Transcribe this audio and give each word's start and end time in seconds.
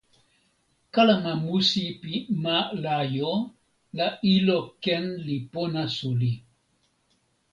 kalama 0.93 1.33
musi 1.45 1.83
pi 2.01 2.13
ma 2.43 2.57
Lajo 2.83 3.33
la 3.97 4.07
ilo 4.35 4.59
Ken 4.83 5.05
li 5.25 5.37
pona 5.51 5.83
suli. 5.97 6.31